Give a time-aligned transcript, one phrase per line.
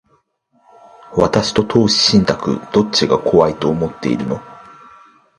[1.15, 4.41] 私と投資信託、どっちが怖いと思ってるの？